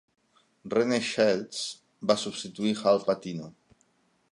Rene 0.73 0.97
Shades 1.09 1.59
va 2.13 2.17
substituir 2.23 2.75
Hal 2.81 3.01
Patino. 3.11 3.51